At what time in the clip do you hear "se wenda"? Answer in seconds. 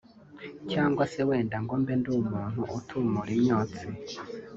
1.13-1.57